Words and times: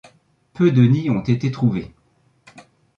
Peu 0.53 0.71
de 0.71 0.81
nids 0.83 1.11
ont 1.11 1.21
été 1.21 1.51
trouvés. 1.51 1.93